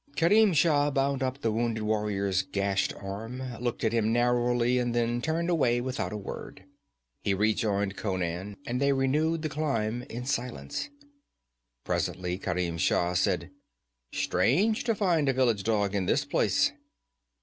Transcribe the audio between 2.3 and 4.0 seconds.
gashed arm, looked at